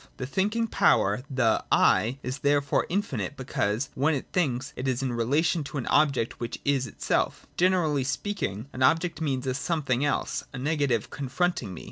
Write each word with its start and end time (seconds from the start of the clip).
The 0.17 0.25
thinking 0.25 0.65
power, 0.65 1.21
the' 1.29 1.63
I,' 1.71 2.17
is 2.23 2.39
therefore 2.39 2.87
infinite, 2.89 3.37
because, 3.37 3.91
when 3.93 4.15
it 4.15 4.25
thinks, 4.33 4.73
it 4.75 4.87
is 4.87 5.03
in 5.03 5.13
relation 5.13 5.63
to 5.65 5.77
an 5.77 5.85
object 5.85 6.39
which 6.39 6.59
is 6.65 6.87
itself. 6.87 7.45
Gene 7.55 7.75
rally 7.75 8.03
speaking, 8.03 8.65
an 8.73 8.81
object 8.81 9.21
means 9.21 9.45
a 9.45 9.53
something 9.53 10.03
else, 10.03 10.43
a 10.53 10.57
negative 10.57 11.11
confronting 11.11 11.75
me. 11.75 11.79